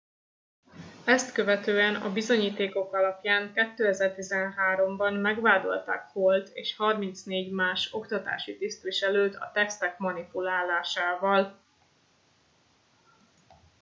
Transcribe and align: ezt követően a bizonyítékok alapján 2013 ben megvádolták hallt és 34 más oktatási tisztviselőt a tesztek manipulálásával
ezt 1.05 1.33
követően 1.33 1.95
a 1.95 2.11
bizonyítékok 2.11 2.93
alapján 2.93 3.53
2013 3.53 4.97
ben 4.97 5.13
megvádolták 5.13 6.07
hallt 6.13 6.49
és 6.49 6.75
34 6.75 7.51
más 7.51 7.93
oktatási 7.93 8.57
tisztviselőt 8.57 9.35
a 9.35 9.51
tesztek 9.53 9.97
manipulálásával 9.97 11.59